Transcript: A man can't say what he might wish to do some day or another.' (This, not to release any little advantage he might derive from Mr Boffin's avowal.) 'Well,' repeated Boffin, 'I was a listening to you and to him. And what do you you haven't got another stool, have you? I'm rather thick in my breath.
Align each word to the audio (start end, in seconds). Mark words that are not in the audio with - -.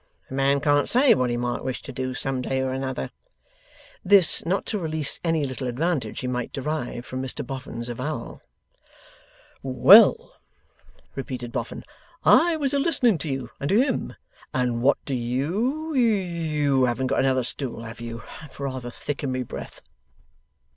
A 0.31 0.33
man 0.33 0.59
can't 0.61 0.89
say 0.89 1.13
what 1.13 1.29
he 1.29 1.37
might 1.37 1.63
wish 1.63 1.83
to 1.83 1.91
do 1.91 2.15
some 2.15 2.41
day 2.41 2.59
or 2.61 2.71
another.' 2.71 3.11
(This, 4.03 4.43
not 4.47 4.65
to 4.65 4.79
release 4.79 5.19
any 5.23 5.43
little 5.45 5.67
advantage 5.67 6.21
he 6.21 6.27
might 6.27 6.51
derive 6.51 7.05
from 7.05 7.21
Mr 7.21 7.45
Boffin's 7.45 7.87
avowal.) 7.87 8.41
'Well,' 9.61 10.33
repeated 11.13 11.51
Boffin, 11.51 11.83
'I 12.23 12.55
was 12.57 12.73
a 12.73 12.79
listening 12.79 13.19
to 13.19 13.29
you 13.29 13.51
and 13.59 13.69
to 13.69 13.79
him. 13.79 14.15
And 14.55 14.81
what 14.81 14.97
do 15.05 15.13
you 15.13 15.93
you 15.93 16.85
haven't 16.85 17.05
got 17.05 17.19
another 17.19 17.43
stool, 17.43 17.83
have 17.83 18.01
you? 18.01 18.23
I'm 18.41 18.49
rather 18.57 18.89
thick 18.89 19.23
in 19.23 19.31
my 19.31 19.43
breath. 19.43 19.83